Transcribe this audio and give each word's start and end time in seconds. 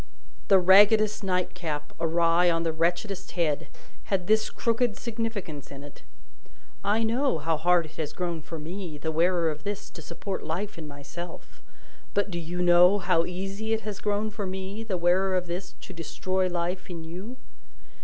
The 0.47 0.57
raggedest 0.57 1.23
nightcap, 1.23 1.93
awry 1.99 2.49
on 2.49 2.63
the 2.63 2.73
wretchedest 2.73 3.33
head, 3.33 3.67
had 4.05 4.25
this 4.25 4.49
crooked 4.49 4.97
significance 4.97 5.69
in 5.69 5.83
it: 5.83 6.01
"I 6.83 7.03
know 7.03 7.37
how 7.37 7.55
hard 7.55 7.85
it 7.85 7.97
has 7.97 8.11
grown 8.11 8.41
for 8.41 8.57
me, 8.57 8.97
the 8.97 9.11
wearer 9.11 9.51
of 9.51 9.63
this, 9.63 9.91
to 9.91 10.01
support 10.01 10.43
life 10.43 10.79
in 10.79 10.87
myself; 10.87 11.61
but 12.15 12.31
do 12.31 12.39
you 12.39 12.63
know 12.63 12.97
how 12.97 13.25
easy 13.27 13.73
it 13.73 13.81
has 13.81 13.99
grown 13.99 14.31
for 14.31 14.47
me, 14.47 14.83
the 14.83 14.97
wearer 14.97 15.35
of 15.37 15.45
this, 15.45 15.73
to 15.81 15.93
destroy 15.93 16.47
life 16.49 16.89
in 16.89 17.03
you?" 17.03 17.37